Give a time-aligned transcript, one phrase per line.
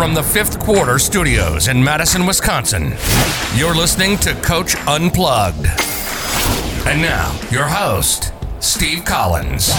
[0.00, 2.94] From the fifth quarter studios in Madison, Wisconsin,
[3.54, 5.66] you're listening to Coach Unplugged.
[6.86, 9.70] And now, your host, Steve Collins.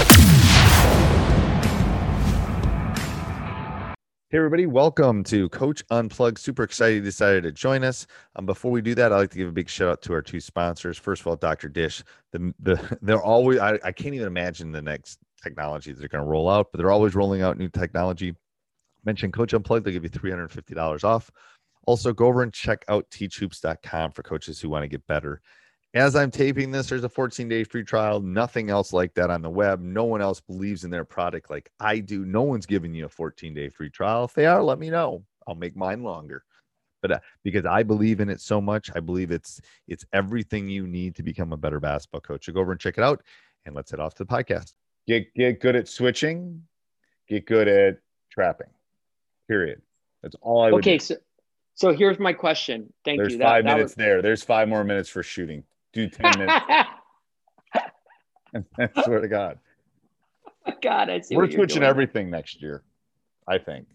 [4.30, 6.38] Hey, everybody, welcome to Coach Unplugged.
[6.38, 8.06] Super excited you decided to join us.
[8.36, 10.22] Um, before we do that, I'd like to give a big shout out to our
[10.22, 11.00] two sponsors.
[11.00, 11.68] First of all, Dr.
[11.68, 12.04] Dish.
[12.32, 16.24] The, the, they're always, I, I can't even imagine the next technology that they're going
[16.24, 18.36] to roll out, but they're always rolling out new technology.
[19.04, 21.32] Mention Coach Unplugged, they'll give you $350 off.
[21.88, 25.42] Also, go over and check out teachhoops.com for coaches who want to get better
[25.94, 28.22] as I'm taping this, there's a 14 day free trial.
[28.22, 29.82] Nothing else like that on the web.
[29.82, 32.26] No one else believes in their product like I do.
[32.26, 34.26] No one's giving you a 14 day free trial.
[34.26, 35.24] If they are, let me know.
[35.48, 36.44] I'll make mine longer.
[37.02, 40.88] But uh, because I believe in it so much, I believe it's it's everything you
[40.88, 42.46] need to become a better basketball coach.
[42.46, 43.24] So go over and check it out,
[43.66, 44.74] and let's head off to the podcast.
[45.08, 46.64] Get get good at switching.
[47.28, 47.98] Get good at
[48.32, 48.68] trapping.
[49.48, 49.82] Period.
[50.22, 50.80] That's all I would.
[50.80, 51.06] Okay, do.
[51.06, 51.16] so
[51.74, 52.92] so here's my question.
[53.04, 53.40] Thank There's you.
[53.40, 53.96] five that minutes was...
[53.96, 54.22] there.
[54.22, 55.64] There's five more minutes for shooting
[55.94, 56.64] do 10 minutes.
[58.78, 59.60] I swear to God.
[60.82, 61.36] God, I see.
[61.36, 61.90] We're switching doing.
[61.90, 62.84] everything next year,
[63.48, 63.88] I think.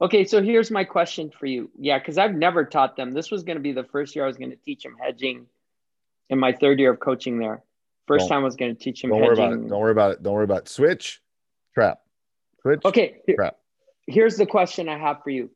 [0.00, 1.70] Okay, so here's my question for you.
[1.78, 3.12] Yeah, because I've never taught them.
[3.12, 5.46] This was going to be the first year I was going to teach them hedging
[6.28, 7.62] in my third year of coaching there.
[8.08, 9.68] 1st Don't- time I was going to teach them Don't worry about it.
[9.68, 10.22] Don't worry about it.
[10.22, 10.68] Don't worry about it.
[10.68, 11.22] Switch,
[11.72, 12.00] trap.
[12.62, 13.58] Switch, Okay, trap.
[14.06, 15.50] Here's the question I have for you.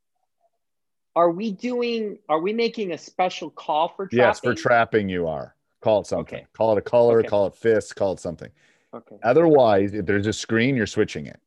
[1.14, 4.18] Are we doing, are we making a special call for trapping?
[4.18, 5.54] Yes, for trapping, you are.
[5.80, 6.38] Call it something.
[6.38, 6.46] Okay.
[6.52, 7.28] Call it a color, Okay.
[7.28, 8.50] call it fist, call it something.
[8.92, 9.16] Okay.
[9.22, 11.40] Otherwise, if there's a screen, you're switching it.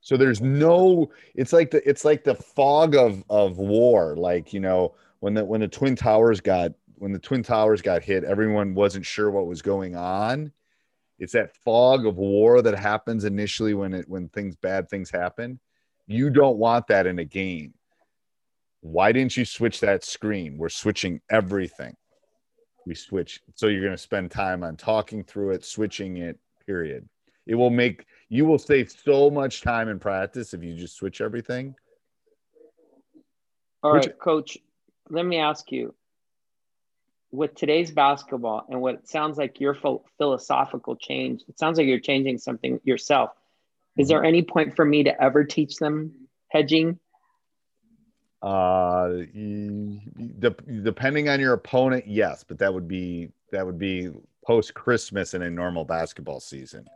[0.00, 1.10] So there's no.
[1.34, 4.16] It's like the it's like the fog of of war.
[4.16, 8.02] Like you know when the when the twin towers got when the twin towers got
[8.02, 10.52] hit, everyone wasn't sure what was going on.
[11.18, 15.58] It's that fog of war that happens initially when it when things bad things happen.
[16.08, 17.74] You don't want that in a game.
[18.80, 20.56] Why didn't you switch that screen?
[20.56, 21.94] We're switching everything.
[22.86, 23.40] We switch.
[23.54, 27.06] So you're going to spend time on talking through it, switching it, period.
[27.46, 31.20] It will make you will save so much time in practice if you just switch
[31.20, 31.74] everything.
[33.82, 34.56] All Which- right, coach,
[35.10, 35.94] let me ask you
[37.30, 41.86] with today's basketball and what it sounds like your phil- philosophical change, it sounds like
[41.86, 43.30] you're changing something yourself.
[43.98, 46.12] Is there any point for me to ever teach them
[46.50, 46.98] hedging?
[48.40, 49.08] Uh,
[50.38, 54.10] de- depending on your opponent, yes, but that would be that would be
[54.46, 56.86] post Christmas in a normal basketball season.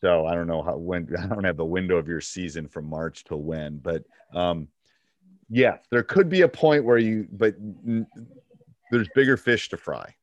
[0.00, 2.86] So I don't know how when I don't have the window of your season from
[2.86, 4.04] March till when, but
[4.34, 4.68] um,
[5.50, 8.06] yeah, there could be a point where you, but n-
[8.90, 10.14] there's bigger fish to fry.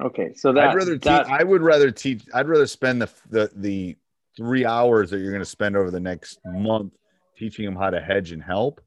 [0.00, 1.02] Okay, so that, I'd rather teach.
[1.02, 2.22] that I would rather teach.
[2.32, 3.96] I'd rather spend the the the
[4.38, 6.94] three hours that you're going to spend over the next month
[7.36, 8.80] teaching them how to hedge and help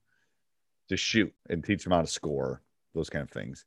[0.90, 2.62] to shoot and teach them how to score
[2.96, 3.66] those kind of things.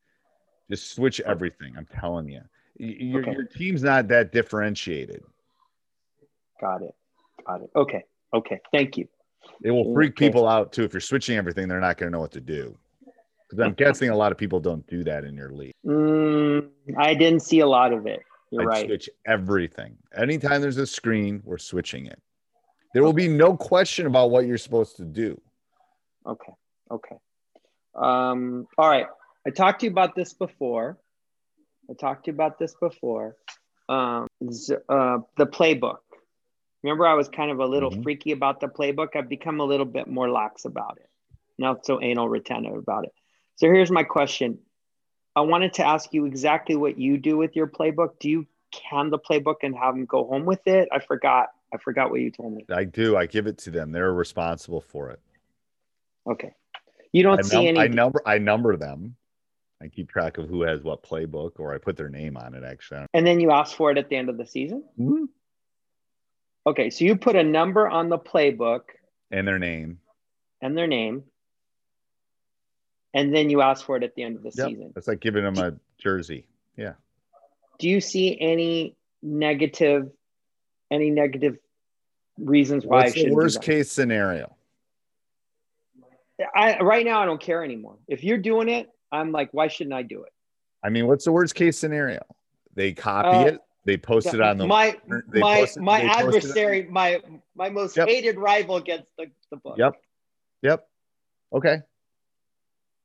[0.70, 1.74] Just switch everything.
[1.76, 2.40] I'm telling you,
[2.78, 3.32] your, Okay.
[3.32, 5.22] your team's not that differentiated.
[6.60, 6.94] got it.
[7.46, 7.70] Got it.
[7.76, 8.02] Okay.
[8.32, 8.60] Okay.
[8.72, 9.06] Thank you.
[9.62, 10.26] It will freak Okay.
[10.28, 10.84] people out too.
[10.84, 12.76] If you're switching everything, they're not going to know what to do.
[13.48, 15.74] Because I'm guessing a lot of people don't do that in your league.
[15.86, 18.20] Mm, I didn't see a lot of it.
[18.54, 18.86] You're I'd right.
[18.86, 19.96] switch everything.
[20.16, 22.20] Anytime there's a screen, we're switching it.
[22.92, 25.40] There will be no question about what you're supposed to do.
[26.24, 26.52] Okay.
[26.90, 27.16] Okay.
[27.96, 29.06] Um, all right.
[29.46, 30.98] I talked to you about this before.
[31.90, 33.36] I talked to you about this before.
[33.88, 35.98] Um, uh, the playbook.
[36.82, 38.02] Remember, I was kind of a little Mhm.
[38.02, 39.16] freaky about the playbook.
[39.16, 41.10] I've become a little bit more lax about it,
[41.58, 43.12] not so anal retentive about it.
[43.56, 44.60] So here's my question.
[45.36, 48.18] I wanted to ask you exactly what you do with your playbook.
[48.20, 50.88] Do you can the playbook and have them go home with it?
[50.92, 51.48] I forgot.
[51.72, 52.64] I forgot what you told me.
[52.72, 53.16] I do.
[53.16, 53.90] I give it to them.
[53.92, 55.20] They're responsible for it.
[56.26, 56.54] Okay.
[57.12, 57.78] You don't I, see num- any.
[57.80, 59.16] I number I number them.
[59.82, 62.64] I keep track of who has what playbook, or I put their name on it.
[62.64, 64.84] Actually, and then you ask for it at the end of the season.
[64.98, 65.28] Mhm.
[66.66, 68.82] Okay, so you put a number on the playbook
[69.30, 69.98] and their name.
[70.62, 71.24] and their name,
[73.14, 74.68] and then you ask for it at the end of the Yep.
[74.68, 74.92] season.
[74.94, 76.46] That's like giving them a jersey.
[76.76, 76.94] Yeah.
[77.78, 80.10] Do you see any negative,
[80.90, 81.56] any negative
[82.38, 84.56] reasons why What's should the worst case scenario?
[86.54, 87.96] I right now I don't care anymore.
[88.08, 90.32] If you're doing it, I'm like, why shouldn't I do it?
[90.82, 92.22] I mean, what's the worst case scenario?
[92.74, 93.60] They copy Uh, it.
[93.86, 94.96] They post it on the my
[95.32, 97.20] my my adversary, my
[97.54, 98.08] my most Yep.
[98.08, 99.76] hated rival gets the, the book.
[99.78, 99.94] Yep.
[100.62, 100.88] Yep.
[101.52, 101.82] Okay.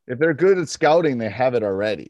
[0.09, 2.09] If they're good at scouting, they have it already.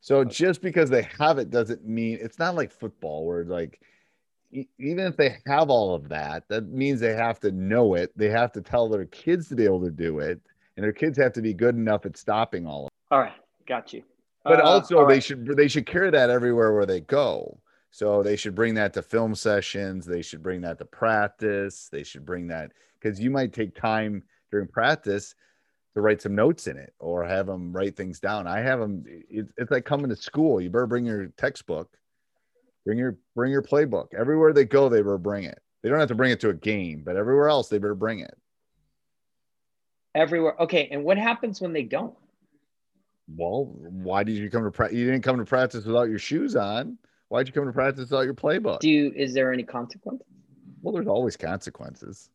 [0.00, 3.80] So just because they have it doesn't mean it's not like football where like
[4.50, 8.10] even if they have all of that, that means they have to know it.
[8.16, 10.40] They have to tell their kids to be able to do it,
[10.76, 13.14] and their kids have to be good enough at stopping all of it.
[13.14, 13.34] All right,
[13.66, 14.02] got you.
[14.44, 15.22] But Uh, also they right.
[15.22, 17.60] should they should carry that everywhere where they go.
[17.90, 20.06] So they should bring that to film sessions.
[20.06, 21.88] They should bring that to practice.
[21.90, 25.34] They should bring that because you might take time during practice
[25.94, 28.46] to write some notes in it or have them write things down.
[28.46, 29.04] I have them.
[29.06, 30.60] It, it's like coming to school.
[30.60, 31.96] You better bring your textbook,
[32.84, 34.14] bring your bring your playbook.
[34.14, 35.58] Everywhere they go, they better bring it.
[35.82, 38.20] They don't have to bring it to a game, but everywhere else, they better bring
[38.20, 38.34] it.
[40.14, 40.60] everywhere.
[40.60, 42.14] Okay, and what happens when they don't?
[43.36, 44.98] Well, why did you come to practice?
[44.98, 46.98] You didn't come to practice without your shoes on.
[47.28, 48.80] Why'd you come to practice without your playbook?
[48.80, 50.22] Do you, is there any consequence?
[50.82, 52.30] Well, there's always consequences.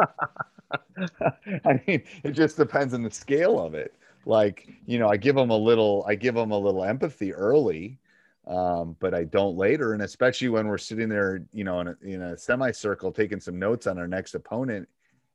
[1.64, 3.94] I mean, it just depends on the scale of it.
[4.26, 7.98] Like, you know, I give them a little, I give them a little empathy early,
[8.46, 9.94] um, but I don't later.
[9.94, 13.58] And especially when we're sitting there, you know, in a, in a semicircle taking some
[13.58, 14.88] notes on our next opponent,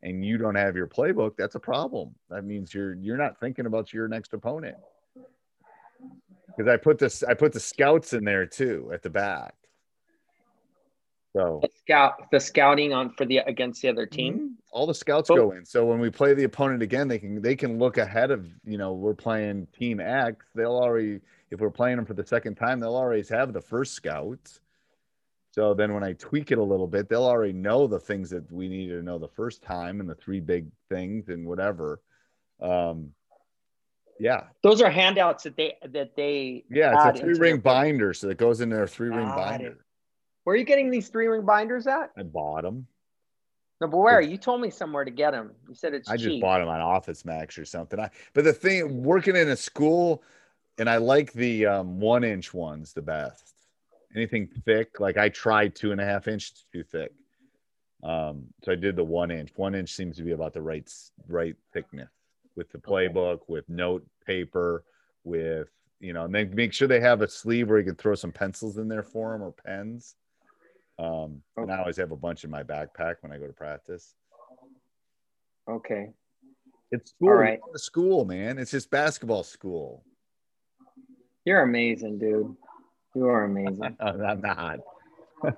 [0.04, 2.14] and you don't have your playbook, that's a problem.
[2.30, 4.78] That means you're you're not thinking about your next opponent.
[6.48, 9.56] Because I put this, I put the scouts in there too at the back.
[11.36, 14.40] So The scout, the scouting on for the against the other team.
[14.40, 14.64] Mhm.
[14.72, 15.36] All the scouts Oh.
[15.36, 15.66] go in.
[15.66, 18.78] So when we play the opponent again, they can they can look ahead of you
[18.78, 20.46] know we're playing team X.
[20.56, 21.20] They'll already
[21.52, 24.62] if we're playing them for the second time, they'll already have the first scouts.
[25.52, 28.50] So then when I tweak it a little bit, they'll already know the things that
[28.52, 32.02] we needed to know the first time and the three big things and whatever.
[32.62, 33.14] Um,
[34.20, 38.30] yeah, Those are handouts that they that they yeah, it's a three ring binder, so
[38.30, 39.68] it goes in their three ring binder.
[39.72, 39.78] it.
[40.46, 42.12] Where are you getting these three ring binders at?
[42.16, 42.88] I bought them.
[43.82, 44.22] No, but where?
[44.22, 45.52] You told me somewhere to get them.
[45.68, 48.00] You said it's I just bought them on Office Max or something.
[48.00, 50.24] I, but the thing, working in a school,
[50.78, 53.56] and I like the um, one inch ones the best.
[54.16, 57.12] Anything thick, like I tried two and a half inch, too thick.
[58.04, 59.50] Um, so I did the one inch.
[59.56, 60.90] One inch seems to be about the right
[61.28, 62.12] right thickness
[62.56, 64.84] with the playbook, with note paper,
[65.24, 68.14] with you know, and then make sure they have a sleeve where you can throw
[68.14, 70.16] some pencils in there for them or pens.
[70.98, 74.16] Um, and I always have a bunch in my backpack when I go to practice.
[75.70, 76.12] Okay.
[76.92, 77.30] It's school.
[77.30, 77.54] All right.
[77.54, 78.58] You're going to school, man.
[78.58, 80.04] It's just basketball school.
[81.44, 82.56] You're amazing, dude.
[83.14, 83.98] You are amazing.
[84.00, 84.80] I'm not.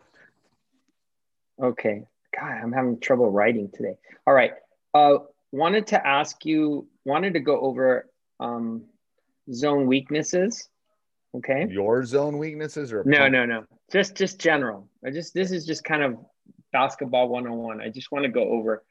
[1.59, 2.03] Okay.
[2.39, 3.95] God, I'm having trouble writing today.
[4.27, 4.51] All right.
[4.93, 5.19] Uh,
[5.51, 8.07] wanted to ask you, wanted to go over
[8.39, 8.83] um,
[9.51, 10.69] zone weaknesses.
[11.37, 11.67] Okay.
[11.69, 13.65] Your zone weaknesses or No, no, no.
[13.91, 14.89] Just just general.
[15.05, 16.17] I just this is just kind of
[16.73, 17.81] basketball 101.
[17.81, 18.83] I just want to go over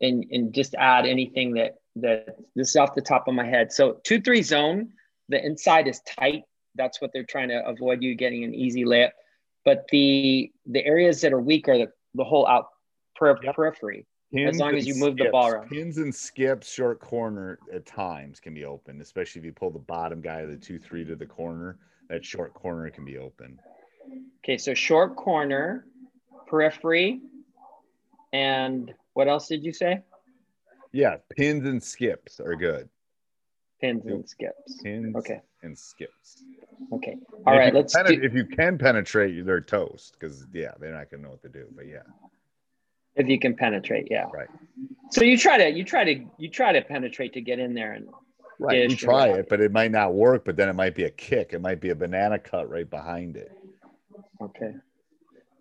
[0.00, 3.72] and and just add anything that that this is off the top of my head.
[3.72, 4.88] So 2-3 zone,
[5.28, 6.44] the inside is tight.
[6.76, 9.10] That's what they're trying to avoid you getting an easy layup.
[9.64, 12.66] But the the areas that are weak are the, the whole out
[13.16, 14.06] per, periphery.
[14.36, 15.68] As long as you move the ball around.
[15.68, 19.78] Pins and skips, short corner at times can be open, especially if you pull the
[19.78, 21.78] bottom guy of the two three to the corner.
[22.08, 23.58] That short corner can be open.
[24.44, 25.86] Okay, so short corner,
[26.48, 27.20] periphery,
[28.32, 30.02] and what else did you say?
[30.92, 32.88] Yeah, pins and skips are good.
[33.80, 34.80] Pins and skips.
[34.82, 35.40] Pins Okay.
[35.62, 36.44] and skips.
[36.92, 37.16] Okay.
[37.46, 37.72] All right.
[37.72, 41.30] Let's penet- do, if you can penetrate, they're toast because yeah, they're not gonna know
[41.30, 41.66] what to do.
[41.74, 42.02] But yeah,
[43.20, 44.26] If you can penetrate, yeah.
[44.32, 44.48] Right.
[45.10, 47.92] So you try to you try to you try to penetrate to get in there
[47.92, 48.08] and
[48.60, 48.90] Right.
[48.90, 50.44] You try it, but it might not work.
[50.44, 51.54] But then it might be a kick.
[51.54, 53.50] It might be a banana cut right behind it.
[54.38, 54.74] Okay.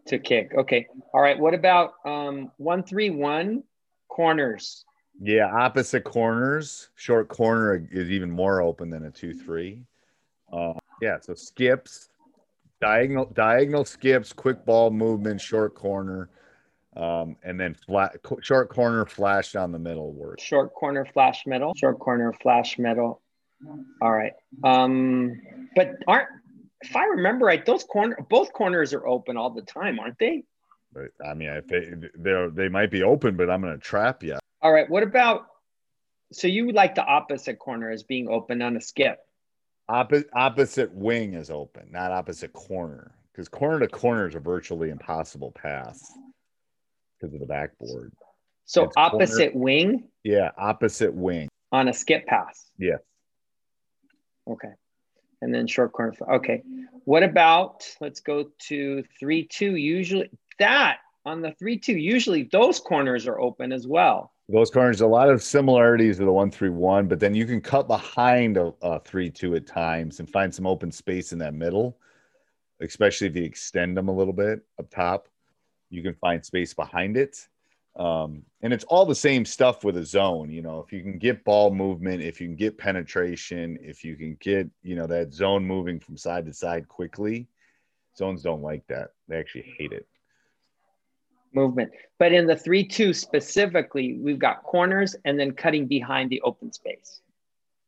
[0.08, 0.52] To kick.
[0.54, 0.86] Okay.
[1.14, 1.40] All right.
[1.40, 3.64] What about um one three one
[4.10, 4.84] corners?
[5.22, 6.90] Yeah, opposite corners.
[6.96, 9.86] Short corner is even more open than a two three.
[10.52, 12.10] Uh, yeah, so skips,
[12.82, 16.30] diagonal diagonal skips, quick ball movement, short corner,
[17.00, 20.40] um, and then flat short corner flash down the middle work.
[20.40, 21.74] Short corner flash middle.
[21.76, 23.22] Short corner flash middle.
[24.02, 24.34] All right.
[24.64, 25.42] Um,
[25.76, 26.28] but aren't
[26.82, 30.44] if I remember right, those corner both corners are open all the time, aren't they?
[30.94, 34.38] But I mean, if they they they might be open, but I'm gonna trap you.
[34.62, 34.90] All right.
[34.90, 35.48] What about
[36.34, 39.20] so you like the opposite corner as being open on a skip?
[39.88, 44.90] Opposite opposite wing is open, not opposite corner, because corner to corner is a virtually
[44.90, 46.12] impossible pass
[47.20, 48.14] because of the backboard.
[48.66, 51.50] So It's corner- opposite wing Yeah, opposite wing.
[51.72, 52.70] on a skip pass.
[52.78, 52.98] Yeah.
[54.48, 54.70] Okay.
[55.42, 56.14] And then short corner.
[56.34, 56.64] Okay.
[57.06, 59.76] What about let's go to three two.
[59.76, 64.34] Usually that on the three two, usually those corners are open as well.
[64.50, 67.62] Those corners, a lot of similarities to the one three one, but then you can
[67.62, 71.54] cut behind a, a three two at times and find some open space in that
[71.54, 71.98] middle,
[72.82, 75.28] especially if you extend them a little bit up top.
[75.90, 77.48] You can find space behind it.
[77.96, 80.52] Um, and it's all the same stuff with a zone.
[80.52, 84.16] You know, if you can get ball movement, if you can get penetration, if you
[84.16, 87.48] can get, you know, that zone moving from side to side quickly,
[88.16, 89.10] zones don't like that.
[89.28, 90.08] They actually hate it.
[91.52, 91.92] Movement.
[92.20, 96.72] But in the three two specifically, we've got corners and then cutting behind the open
[96.72, 97.22] space.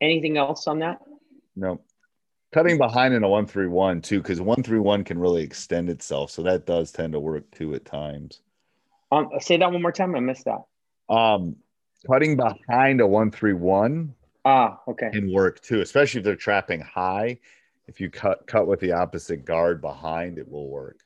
[0.01, 1.00] Anything else on that?
[1.55, 1.79] No.
[2.51, 5.89] Cutting behind in a one three one too, because one three one can really extend
[5.89, 6.31] itself.
[6.31, 8.41] So that does tend to work too at times.
[9.12, 10.15] Um, say that one more time.
[10.15, 11.13] I missed that.
[11.13, 11.55] Um
[12.08, 15.12] cutting behind a one three one Ah, okay.
[15.12, 17.39] can work too, especially if they're trapping high.
[17.88, 21.00] If you cut cut with the opposite guard behind, it will work.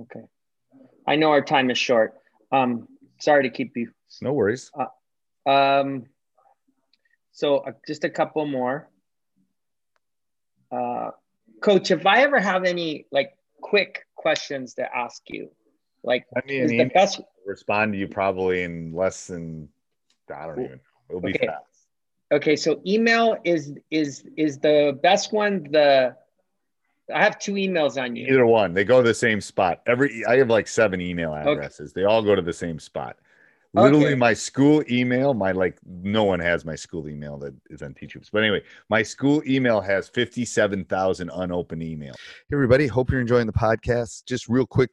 [0.00, 0.22] Okay.
[1.06, 2.14] I know our time is short.
[2.52, 2.88] Um,
[3.20, 3.90] sorry to keep you.
[4.22, 4.70] No worries.
[5.46, 6.06] Um,
[7.32, 8.88] so uh, just a couple more.
[10.74, 11.10] Uh,
[11.60, 15.50] Coach, if I ever have any like quick questions to ask you,
[16.02, 19.68] like Send me is an the best respond to you probably in less than
[20.34, 20.78] I don't even know.
[21.10, 21.46] It'll be Okay.
[21.46, 21.86] fast.
[22.32, 26.16] okay so email is is is the best one the
[27.14, 28.72] i have two emails on you Either one.
[28.72, 29.82] They go to the same spot.
[29.86, 31.92] Every I have like seven email addresses.
[31.92, 33.18] They all go to the same spot.
[33.74, 34.14] Literally, Okay.
[34.14, 38.30] my school email, my like no one has my school email that is on Teachers.
[38.32, 42.14] But anyway, my school email has 57,000 unopened emails.
[42.48, 44.24] Hey everybody, hope you're enjoying the podcast.
[44.26, 44.90] Just real quick,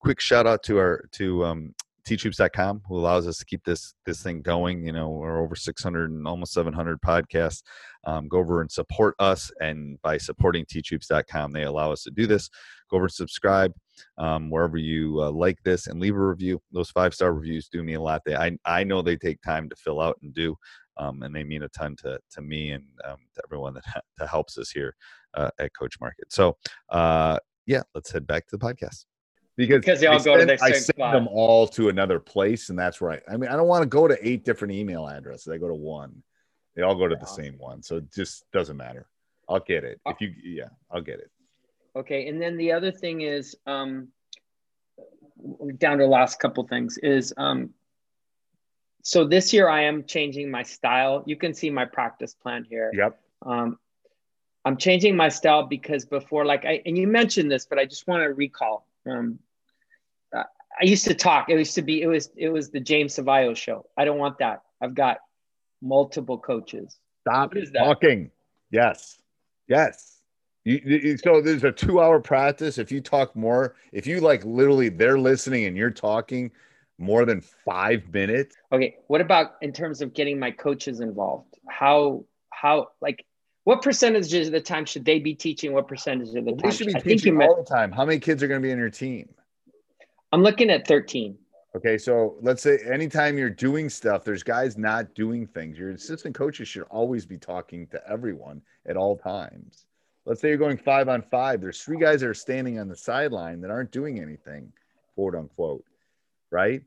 [0.00, 1.74] quick shout out to our to um
[2.06, 6.10] teachhoops.com who allows us to keep this this thing going you know we're over 600
[6.10, 7.62] and almost 700 podcasts
[8.04, 12.26] um, go over and support us and by supporting teachhoops.com they allow us to do
[12.26, 12.50] this
[12.90, 13.72] go over and subscribe
[14.18, 17.82] um, wherever you uh, like this and leave a review those five star reviews do
[17.82, 20.56] mean a lot they I, I know they take time to fill out and do
[20.96, 23.84] um, and they mean a ton to, to me and um, to everyone that,
[24.18, 24.94] that helps us here
[25.34, 26.56] uh, at coach market so
[26.90, 29.04] uh, yeah let's head back to the podcast
[29.56, 31.12] because, Because they all I go to send- the I send spot.
[31.14, 33.22] them all to another place, and that's right.
[33.30, 35.46] I mean, I don't want to go to eight different email addresses.
[35.46, 36.24] I go to one.
[36.74, 39.06] They all go to the same one, so it just doesn't matter.
[39.48, 40.32] I'll get it if you.
[40.42, 41.30] Yeah, I'll get it.
[41.96, 44.08] Okay and then the other thing is um
[45.78, 47.70] down to the last couple things is um
[49.02, 52.90] so this year i am changing my style you can see my practice plan here
[52.94, 53.20] Yep.
[53.46, 53.78] um
[54.64, 58.06] i'm changing my style because before like i and you mentioned this but i just
[58.06, 59.38] want to recall um
[60.34, 63.54] i used to talk it used to be it was it was the james Savallo
[63.56, 65.18] show i don't want that i've got
[65.82, 67.84] multiple coaches Stop What is that?
[67.84, 68.30] talking.
[68.70, 69.16] Yes.
[69.66, 70.13] Yes.
[70.64, 72.78] You, you- so there's a two hour practice.
[72.78, 76.50] If you talk more, if you like literally they're listening and you're talking
[76.98, 82.24] more than five minutes, okay what about in terms of getting my coaches involved how
[82.50, 83.24] how like
[83.64, 86.70] what percentage of the time should they be teaching what percentage of the they time
[86.70, 87.90] should be i teaching meant all the time.
[87.90, 89.28] How many kids are going to be in your team?
[90.32, 91.36] i'm looking at 13
[91.76, 95.76] Okay, so let's say anytime you're doing stuff, there's guys not doing things.
[95.76, 99.86] Your assistant coaches should always be talking to everyone at all times.
[100.26, 101.60] Let's say you're going five on five.
[101.60, 104.72] There's three guys that are standing on the sideline that aren't doing anything,
[105.14, 105.84] quote unquote,
[106.50, 106.82] right?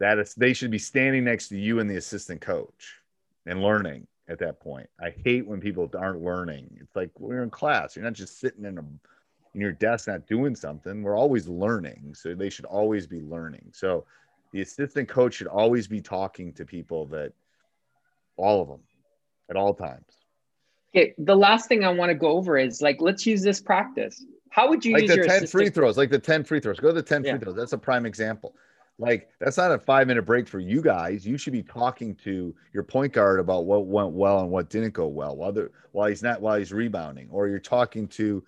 [0.00, 2.94] That is, they should be standing next to you and the assistant coach
[3.46, 4.88] and learning at that point.
[5.00, 6.76] I hate when people aren't learning.
[6.80, 7.96] It's like we're in class.
[7.96, 8.84] You're not just sitting in a
[9.54, 11.02] in your desk not doing something.
[11.02, 12.14] We're always learning.
[12.14, 13.70] So they should always be learning.
[13.72, 14.04] So
[14.52, 17.32] the assistant coach should always be talking to people that
[18.36, 18.80] all of them
[19.50, 20.04] at all times.
[20.94, 24.24] Okay, the last thing I want to go over is like, let's use this practice.
[24.50, 26.60] How would you like use the your 10 assistant- free throws, like the 10 free
[26.60, 26.80] throws.
[26.80, 27.32] Go to the 10 Yeah.
[27.32, 27.56] free throws.
[27.56, 28.54] That's a prime example.
[29.00, 31.24] Like that's not a five minute break for you guys.
[31.24, 34.92] You should be talking to your point guard about what went well and what didn't
[34.92, 38.42] go well while they're, while he's not while he's rebounding, or you're talking to,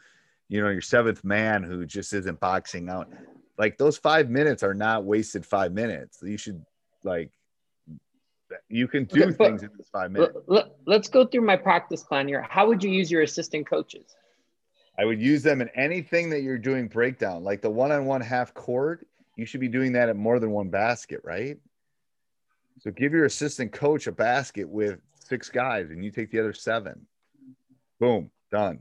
[0.49, 3.09] you know, your seventh man who just isn't boxing out.
[3.59, 6.19] Like those five minutes are not wasted five minutes.
[6.21, 6.65] You should
[7.05, 7.31] like
[8.69, 10.37] you can do Okay, things in this five minutes.
[10.47, 12.43] Let, us go through my practice plan here.
[12.49, 14.15] How would you use your assistant coaches?
[14.99, 18.21] I would use them in anything that you're doing breakdown, like the one on one
[18.21, 19.07] half court.
[19.37, 21.57] You should be doing that at more than one basket, right?
[22.81, 26.53] So give your assistant coach a basket with six guys and you take the other
[26.53, 27.07] seven.
[27.99, 28.81] Boom, done.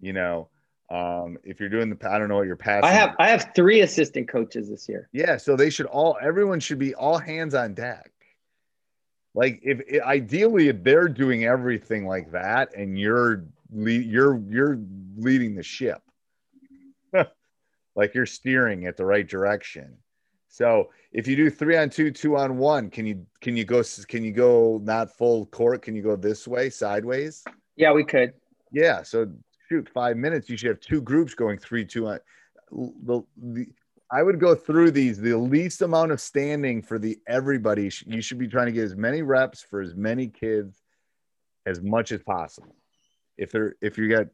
[0.00, 0.48] You know,
[0.90, 2.84] um, if you're doing the, I don't know what you're passing.
[2.84, 5.08] I have I have three assistant coaches this year.
[5.12, 8.10] Yeah, so they should all everyone should be all hands on deck.
[9.34, 14.78] Like if ideally if they're doing everything like that and you're you're you're
[15.16, 16.02] leading the ship.
[17.94, 19.96] like you're steering it the right direction.
[20.48, 23.82] So if you do 3 on 2, 2 on 1, can you can you go
[24.08, 25.82] can you go not full court?
[25.82, 27.44] Can you go this way sideways?
[27.76, 28.32] Yeah, we could.
[28.72, 29.30] Yeah, so
[29.68, 32.18] shoot, 5 minutes you should have two groups going 3 2 on
[32.72, 33.66] the, the
[34.12, 37.90] I would go through these the least amount of standing for the everybody.
[38.06, 40.82] You should be trying to get as many reps for as many kids
[41.66, 42.74] as much as possible.
[43.38, 44.26] If they're if you got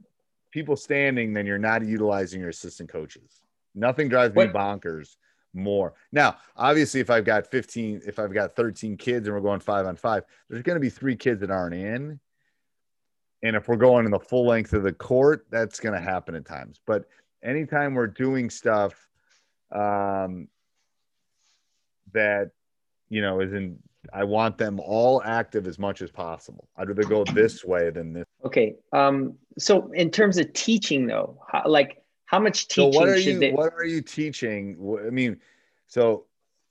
[0.50, 3.42] people standing, then you're not utilizing your assistant coaches.
[3.74, 5.16] Nothing drives me What- bonkers
[5.52, 5.94] more.
[6.12, 9.86] Now, obviously, if I've got 15, if I've got 13 kids and we're going five
[9.86, 12.20] on five, there's going to be three kids that aren't in.
[13.42, 16.34] And if we're going in the full length of the court, that's going to happen
[16.34, 16.80] at times.
[16.86, 17.06] But
[17.42, 18.94] anytime we're doing stuff
[19.72, 20.48] um,
[22.12, 22.50] that,
[23.08, 23.78] you know, is in,
[24.12, 26.68] I want them all active as much as possible.
[26.76, 28.24] I'd rather go this way than this.
[28.44, 28.76] Okay.
[28.92, 29.34] Um.
[29.58, 33.34] So in terms of teaching, though, how, like how much teaching So what are should
[33.34, 33.52] you they?
[33.52, 34.76] what are you teaching?
[35.04, 35.40] I mean,
[35.86, 36.26] so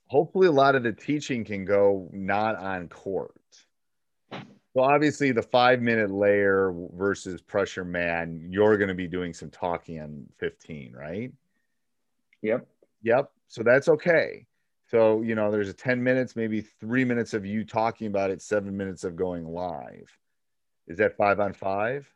[0.08, 3.34] hopefully a lot of the teaching can go not on court.
[4.32, 9.50] So obviously the five minute layer versus pressure man, you're going to be doing some
[9.50, 11.32] talking on 15, right?
[12.42, 12.68] Yep.
[13.06, 13.32] Yep.
[13.48, 14.46] So that's okay.
[14.88, 18.42] So, you know, there's a 10 minutes, maybe three minutes of you talking about it,
[18.42, 20.12] seven minutes of going live.
[20.88, 22.12] Is that five on five?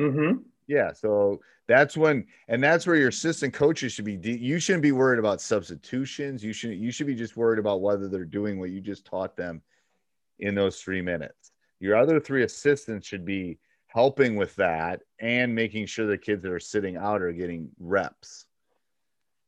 [0.00, 0.42] Mm-hmm.
[0.66, 4.16] Yeah, so that's when, and that's where your assistant coaches should be.
[4.16, 6.42] de- You shouldn't be worried about substitutions.
[6.44, 9.36] You should you should be just worried about whether they're doing what you just taught
[9.36, 9.62] them
[10.38, 11.52] in those three minutes.
[11.80, 16.52] Your other three assistants should be helping with that and making sure the kids that
[16.52, 18.45] are sitting out are getting reps.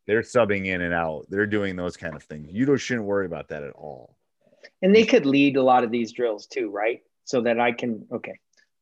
[0.09, 1.27] They're subbing in and out.
[1.29, 2.49] They're doing those kind of things.
[2.51, 4.17] You don't shouldn't worry about that at all.
[4.83, 7.03] And they could lead a lot of these drills too, right?
[7.25, 8.07] So that I can.
[8.11, 8.33] Okay.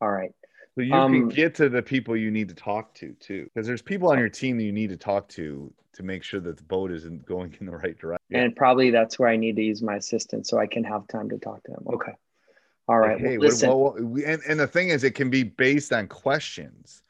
[0.00, 0.30] All right.
[0.76, 3.66] So you Um, can get to the people you need to talk to too, because
[3.66, 6.58] there's people on your team that you need to talk to to make sure that
[6.58, 8.36] the boat isn't going in the right direction.
[8.36, 11.28] And probably that's where I need to use my assistant so I can have time
[11.30, 11.84] to talk to them.
[11.88, 12.12] Okay.
[12.86, 13.12] All right.
[13.16, 13.68] Like, hey, well, listen.
[13.70, 17.02] what- what- we- and, and the thing is, it can be based on questions.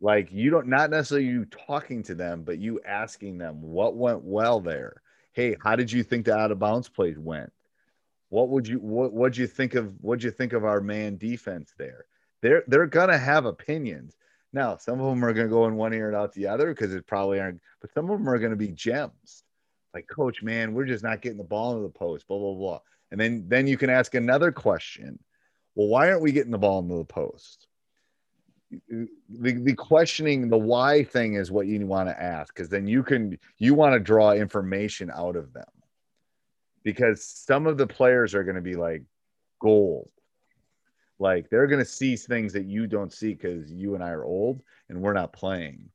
[0.00, 4.22] Like you don't not necessarily you talking to them, but you asking them what went
[4.22, 5.02] well there.
[5.32, 7.52] Hey, how did you think the out of bounds plays went?
[8.28, 11.72] What would you what what'd you think of what'd you think of our man defense
[11.78, 12.06] there?
[12.42, 14.16] They're they're gonna have opinions.
[14.52, 16.94] Now, some of them are gonna go in one ear and out the other because
[16.94, 19.44] it probably aren't, but some of them are gonna be gems.
[19.94, 22.80] Like, coach, man, we're just not getting the ball into the post, blah, blah, blah.
[23.10, 25.18] And then then you can ask another question.
[25.74, 27.65] Well, why aren't we getting the ball into the post?
[28.88, 29.08] The,
[29.52, 33.38] the questioning the why thing is what you want to ask because then you can
[33.58, 35.64] you want to draw information out of them.
[36.82, 39.02] Because some of the players are going to be like
[39.60, 40.10] gold.
[41.18, 44.24] Like they're going to see things that you don't see because you and i are
[44.24, 45.88] old and we're not playing.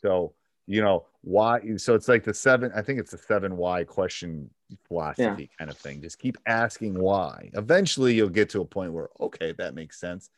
[0.00, 0.34] So
[0.66, 4.48] you know why so it's like the seven i think it's the seven why question
[4.88, 6.02] philosophy kind of thing.
[6.02, 7.50] Just keep asking why.
[7.54, 10.30] Eventually you'll get to a point where okay that makes sense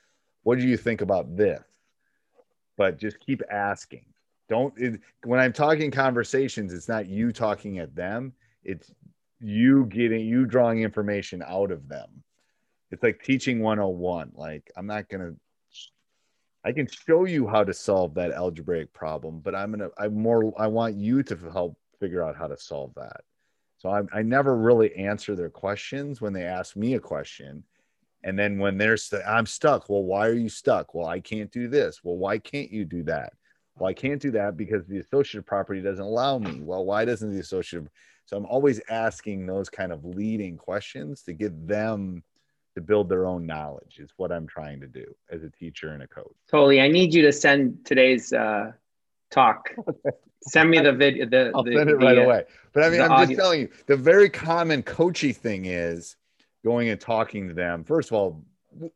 [0.47, 1.61] what do you think about this?
[2.77, 4.05] But just keep asking.
[4.49, 8.33] Don't it, when i'm talking conversations it's not you talking at them.
[8.63, 8.93] It's
[9.41, 12.23] you getting you drawing information out of them.
[12.93, 15.33] It's like teaching 101 like i'm not gonna
[16.65, 20.55] i can show you how to solve that algebraic problem but i'm gonna i'm more
[20.57, 23.23] i want you to help figure out how to solve that.
[23.79, 27.65] So I, I never really answer their questions when they ask me a question
[28.27, 31.51] and then when they're st- i'm stuck well why are you stuck well i can't
[31.51, 33.33] do this well why can't you do that
[33.79, 37.33] well i can't do that because the associative property doesn't allow me well why doesn't
[37.33, 37.89] the associative
[38.27, 42.23] So I'm always asking those kind of leading questions to get them
[42.75, 43.99] to build their own knowledge.
[43.99, 46.35] Is what I'm trying to do as a teacher and a coach.
[46.51, 46.81] Totally.
[46.81, 48.73] I need you to send today's uh,
[49.31, 49.71] talk.
[50.43, 51.27] Send me the video.
[51.27, 52.45] The, I'll the, send it the, right uh, away.
[52.73, 53.27] But I mean, I'm audio.
[53.27, 56.15] just telling you, the very common coachy thing is
[56.67, 57.85] going and talking to them.
[57.85, 58.45] First of all,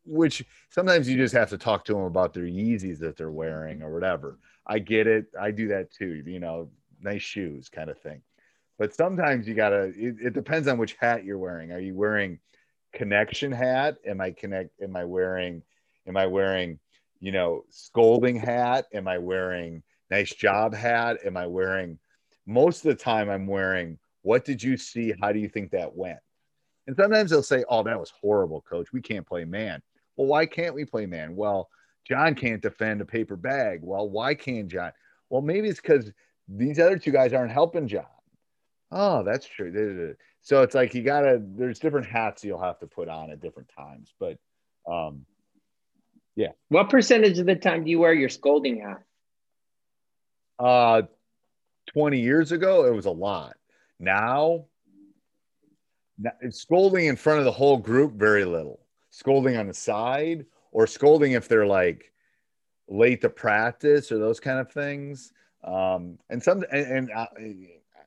[0.05, 3.81] which sometimes you just have to talk to them about their Yeezys that they're wearing
[3.81, 4.39] or whatever.
[4.67, 5.27] I get it.
[5.39, 6.21] I do that too.
[6.25, 8.21] You know, nice shoes kind of thing.
[8.77, 9.93] But sometimes you gotta.
[9.95, 11.71] It, it depends on which hat you're wearing.
[11.71, 12.39] Are you wearing
[12.91, 13.95] connection hat?
[14.05, 14.71] Am I connect?
[14.81, 15.63] Am I wearing?
[16.07, 16.77] Am I wearing?
[17.21, 18.85] You know, scolding hat?
[18.93, 21.19] Am I wearing nice job hat?
[21.25, 21.99] Am I wearing?
[22.45, 23.97] Most of the time, I'm wearing.
[24.23, 25.13] What did you see?
[25.21, 26.19] How do you think that went?
[26.87, 28.91] And sometimes they'll say, "Oh, that was horrible, coach.
[28.91, 29.81] We can't play man."
[30.17, 31.35] Well, why can't we play man?
[31.35, 31.69] Well,
[32.05, 33.79] John can't defend a paper bag.
[33.83, 34.91] Well, why can't John?
[35.29, 36.11] Well, maybe it's because
[36.47, 38.05] these other two guys aren't helping John.
[38.91, 40.15] Oh, that's true.
[40.41, 41.41] So it's like you gotta.
[41.41, 44.37] There's different hats you'll have to put on at different times, but
[44.91, 45.25] um,
[46.35, 46.51] yeah.
[46.69, 49.03] What percentage of the time do you wear your scolding hat?
[50.59, 51.03] Uh,
[51.93, 53.55] 20 years ago, it was a lot.
[53.99, 54.65] Now,
[56.49, 58.79] scolding in front of the whole group, very little.
[59.09, 62.11] Scolding on the side or scolding if they're like
[62.87, 65.33] late to practice or those kind of things.
[65.63, 67.27] Um, and some, and, and I,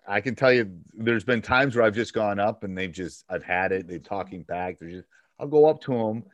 [0.07, 3.24] I can tell you, there's been times where I've just gone up and they've just,
[3.29, 3.87] I've had it.
[3.87, 4.79] They're talking back.
[4.79, 6.24] They're just, I'll go up to them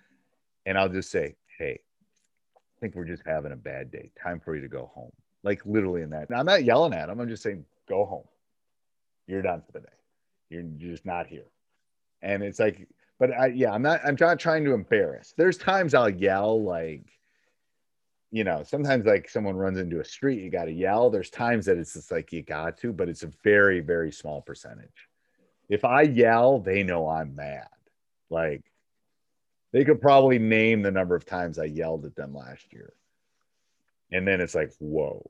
[0.67, 1.81] and I'll just say, Hey,
[2.57, 4.11] I think we're just having a bad day.
[4.23, 5.13] Time for you to go home
[5.43, 6.31] like literally in that.
[6.31, 7.21] Now, I'm not yelling at them.
[7.21, 8.25] I'm just saying, go home.
[9.27, 9.93] You're done for the day.
[10.51, 10.63] You're
[10.93, 11.47] just not here.
[12.23, 12.87] And it's like,
[13.19, 15.35] but I, yeah, I'm not, I'm not trying to embarrass.
[15.37, 17.05] There's times I'll yell, like,
[18.31, 21.11] you know, sometimes like someone runs into a street, you got to yell.
[21.11, 24.41] There's times that it's just like you got to, but it's a very, very small
[24.41, 25.09] percentage.
[25.69, 27.69] If I yell, they know I'm mad.
[28.31, 28.63] Like,
[29.73, 32.93] they could probably name the number of times I yelled at them last year.
[34.13, 35.25] And then it's like, whoa,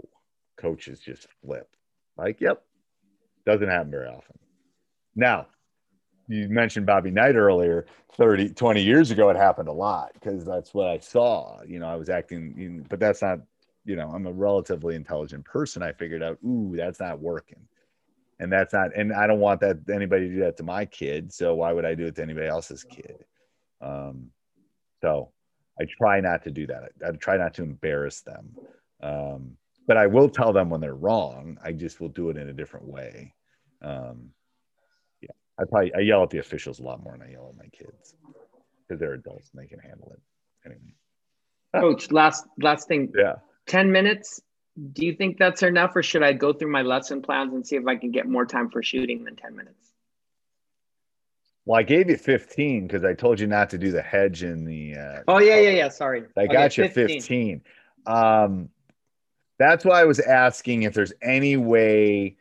[0.56, 1.68] coaches just flip.
[2.16, 2.62] Like, yep,
[3.44, 4.38] doesn't happen very often.
[5.14, 5.46] Now,
[6.30, 10.72] you mentioned Bobby Knight earlier, 30, 20 years ago, it happened a lot because that's
[10.72, 11.60] what I saw.
[11.66, 13.40] You know, I was acting, but that's not,
[13.84, 15.82] you know, I'm a relatively intelligent person.
[15.82, 17.66] I figured out, ooh, that's not working.
[18.38, 21.32] And that's not, and I don't want that anybody to do that to my kid.
[21.32, 23.24] So why would I do it to anybody else's kid?
[23.80, 24.30] Um,
[25.02, 25.32] so
[25.80, 26.92] I try not to do that.
[27.04, 28.54] I, I try not to embarrass them.
[29.02, 29.56] Um,
[29.88, 31.58] but I will tell them when they're wrong.
[31.64, 33.34] I just will do it in a different way.
[33.82, 34.30] Um,
[35.60, 37.68] I probably I yell at the officials a lot more than I yell at my
[37.68, 38.14] kids
[38.88, 40.20] because they're adults and they can handle it.
[40.64, 40.94] Anyway,
[41.74, 43.12] Coach, last last thing.
[43.16, 43.36] yeah.
[43.66, 44.40] 10 minutes.
[44.92, 47.76] Do you think that's enough, or should I go through my lesson plans and see
[47.76, 49.92] if I can get more time for shooting than 10 minutes?
[51.66, 54.64] Well, I gave you 15 because I told you not to do the hedge in
[54.64, 54.94] the.
[54.96, 55.88] Uh, Oh, yeah, yeah, yeah.
[55.88, 56.24] Sorry.
[56.36, 57.62] I Okay, got you 15.
[58.06, 58.70] Um,
[59.58, 62.36] that's why I was asking if there's any way.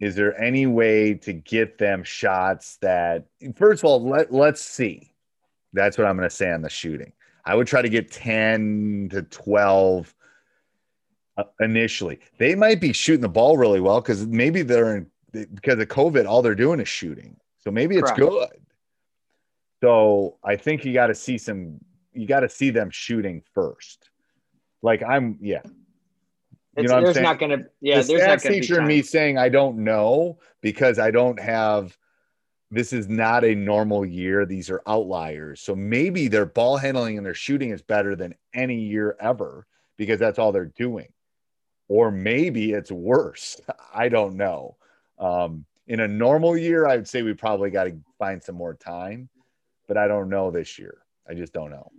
[0.00, 5.12] Is there any way to get them shots that, first of all, let, let's see.
[5.72, 7.12] That's what I'm going to say on the shooting.
[7.44, 10.14] I would try to get 10 to 12
[11.36, 12.20] uh, initially.
[12.38, 16.26] They might be shooting the ball really well because maybe they're in, because of COVID,
[16.26, 17.36] all they're doing is shooting.
[17.58, 18.18] So maybe it's Correct.
[18.30, 18.60] good.
[19.82, 21.78] So I think you got to see some,
[22.12, 24.10] you got to see them shooting first.
[24.82, 25.62] Like I'm, yeah.
[26.78, 28.60] You It's, know there's not going to, yeah, the there's not stats going to be
[28.60, 31.96] teacher and me saying I don't know because I don't have.
[32.70, 34.44] This is not a normal year.
[34.46, 35.60] These are outliers.
[35.60, 40.20] So maybe their ball handling and their shooting is better than any year ever because
[40.20, 41.08] that's all they're doing.
[41.88, 43.58] Or maybe it's worse.
[43.94, 44.76] I don't know.
[45.18, 48.74] Um, in a normal year, I would say we probably got to find some more
[48.74, 49.30] time,
[49.88, 50.98] but I don't know this year.
[51.28, 51.90] I just don't know.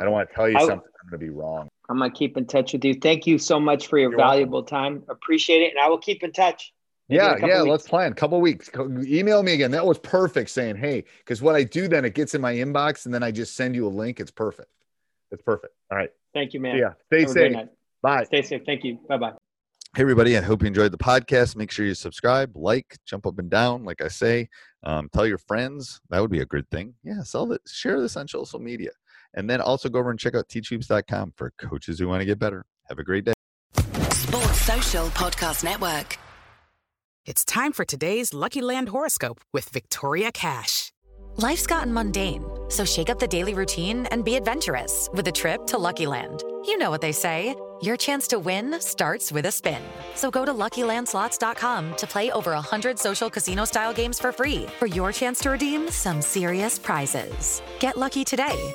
[0.00, 1.67] I don't want to tell you I- something I'm going to be wrong.
[1.88, 2.94] I'm going to keep in touch with you.
[2.94, 4.32] Thank you so much for your You're welcome.
[4.34, 5.02] valuable time.
[5.08, 5.70] Appreciate it.
[5.70, 6.72] And I will keep in touch.
[7.08, 7.62] Maybe in Yeah, yeah.
[7.62, 7.70] weeks.
[7.70, 8.12] Let's plan.
[8.12, 8.70] Couple weeks.
[8.78, 9.70] Email me again.
[9.70, 10.50] That was perfect.
[10.50, 13.30] Saying, hey, because what I do then it gets in my inbox, and then I
[13.30, 14.20] just send you a link.
[14.20, 14.68] It's perfect.
[15.30, 15.72] It's perfect.
[15.90, 16.10] All right.
[16.34, 16.76] Thank you, man.
[16.76, 16.92] Yeah.
[17.06, 17.56] Stay Have safe.
[18.02, 18.24] Bye.
[18.24, 18.62] Stay safe.
[18.66, 18.98] Thank you.
[19.08, 19.32] Bye bye.
[19.96, 20.36] Hey, everybody.
[20.36, 21.56] I hope you enjoyed the podcast.
[21.56, 24.50] Make sure you subscribe, like, jump up and down, like I say.
[24.84, 26.00] Um, tell your friends.
[26.10, 26.94] That would be a good thing.
[27.02, 27.62] Yeah, sell it.
[27.66, 28.90] Share this on social media.
[29.34, 32.38] And then also go over and check out teachhoops.com for coaches who want to get
[32.38, 32.64] better.
[32.88, 33.34] Have a great day.
[34.10, 36.18] Sports Social Podcast Network.
[37.28, 40.92] It's time for today's Lucky Land horoscope with Victoria Cash.
[41.36, 45.66] Life's gotten mundane, so shake up the daily routine and be adventurous with a trip
[45.66, 46.42] to Lucky Land.
[46.64, 49.82] You know what they say Your chance to win starts with a spin.
[50.14, 55.12] So go to LuckyLandSlots.com to play over 100 social casino-style games for free for your
[55.12, 57.62] chance to redeem some serious prizes.
[57.78, 58.74] Get lucky today